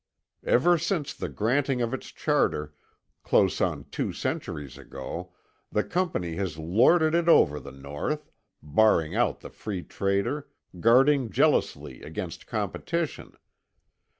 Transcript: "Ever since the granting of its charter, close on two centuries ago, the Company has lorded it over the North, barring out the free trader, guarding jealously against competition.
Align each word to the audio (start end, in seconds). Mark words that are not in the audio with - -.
"Ever 0.47 0.79
since 0.79 1.13
the 1.13 1.29
granting 1.29 1.79
of 1.79 1.93
its 1.93 2.07
charter, 2.07 2.73
close 3.21 3.61
on 3.61 3.83
two 3.91 4.11
centuries 4.13 4.75
ago, 4.75 5.31
the 5.71 5.83
Company 5.83 6.37
has 6.37 6.57
lorded 6.57 7.13
it 7.13 7.29
over 7.29 7.59
the 7.59 7.71
North, 7.71 8.31
barring 8.63 9.15
out 9.15 9.41
the 9.41 9.51
free 9.51 9.83
trader, 9.83 10.47
guarding 10.79 11.29
jealously 11.29 12.01
against 12.01 12.47
competition. 12.47 13.33